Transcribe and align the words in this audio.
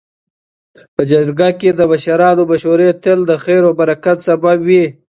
په 0.95 1.01
جرګه 1.11 1.49
کي 1.59 1.69
د 1.75 1.81
مشرانو 1.91 2.43
مشورې 2.51 2.89
تل 3.03 3.19
د 3.29 3.31
خیر 3.43 3.61
او 3.67 3.73
برکت 3.79 4.17
سبب 4.27 4.57
وي. 4.67 4.85